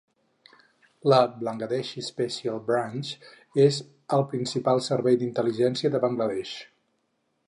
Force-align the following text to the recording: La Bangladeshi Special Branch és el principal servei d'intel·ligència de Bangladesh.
La 1.11 1.17
Bangladeshi 1.49 2.01
Special 2.07 2.57
Branch 2.69 3.11
és 3.67 3.77
el 4.19 4.27
principal 4.33 4.81
servei 4.89 5.21
d'intel·ligència 5.21 5.93
de 5.97 6.03
Bangladesh. 6.07 6.57